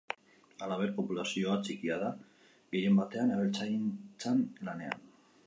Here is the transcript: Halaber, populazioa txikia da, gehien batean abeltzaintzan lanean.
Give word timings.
Halaber, 0.67 0.93
populazioa 0.99 1.57
txikia 1.67 1.99
da, 2.05 2.09
gehien 2.73 2.99
batean 3.01 3.35
abeltzaintzan 3.37 4.43
lanean. 4.71 5.07